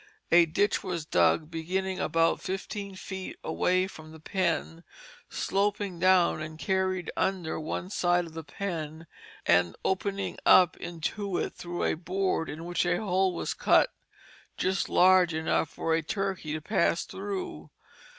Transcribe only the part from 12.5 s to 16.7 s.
which a hole was cut just large enough for a turkey to